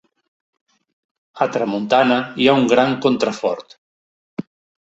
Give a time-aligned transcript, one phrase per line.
[1.45, 3.81] A tramuntana hi ha un gran contrafort.